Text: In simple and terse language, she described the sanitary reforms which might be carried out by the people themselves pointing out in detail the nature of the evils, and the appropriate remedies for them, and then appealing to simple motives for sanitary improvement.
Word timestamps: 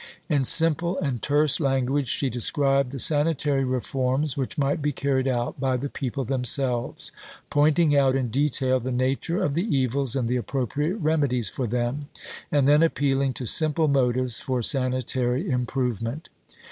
In 0.29 0.45
simple 0.45 0.97
and 0.97 1.21
terse 1.21 1.59
language, 1.59 2.07
she 2.07 2.27
described 2.31 2.91
the 2.91 2.97
sanitary 2.97 3.63
reforms 3.63 4.35
which 4.35 4.57
might 4.57 4.81
be 4.81 4.91
carried 4.91 5.27
out 5.27 5.59
by 5.59 5.77
the 5.77 5.89
people 5.89 6.23
themselves 6.25 7.11
pointing 7.51 7.95
out 7.95 8.15
in 8.15 8.29
detail 8.29 8.79
the 8.79 8.91
nature 8.91 9.43
of 9.43 9.53
the 9.53 9.61
evils, 9.77 10.15
and 10.15 10.27
the 10.27 10.37
appropriate 10.37 10.95
remedies 10.95 11.51
for 11.51 11.67
them, 11.67 12.07
and 12.51 12.67
then 12.67 12.81
appealing 12.81 13.33
to 13.33 13.45
simple 13.45 13.87
motives 13.87 14.39
for 14.39 14.63
sanitary 14.63 15.47
improvement. 15.51 16.29